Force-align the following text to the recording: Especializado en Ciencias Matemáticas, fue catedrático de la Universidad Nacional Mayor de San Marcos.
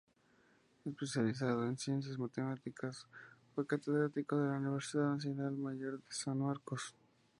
Especializado 0.83 1.63
en 1.63 1.77
Ciencias 1.77 2.17
Matemáticas, 2.17 3.05
fue 3.53 3.67
catedrático 3.67 4.35
de 4.35 4.49
la 4.49 4.57
Universidad 4.57 5.11
Nacional 5.13 5.55
Mayor 5.57 5.99
de 5.99 6.03
San 6.09 6.39
Marcos. 6.39 6.95